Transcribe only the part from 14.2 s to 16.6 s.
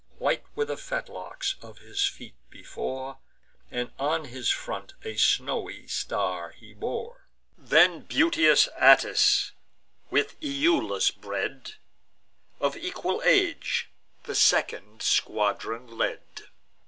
the second squadron led.